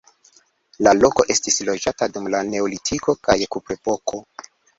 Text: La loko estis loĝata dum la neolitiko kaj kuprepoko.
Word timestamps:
La 0.87 0.93
loko 1.01 1.25
estis 1.33 1.59
loĝata 1.67 2.07
dum 2.15 2.31
la 2.37 2.41
neolitiko 2.49 3.17
kaj 3.29 3.37
kuprepoko. 3.57 4.25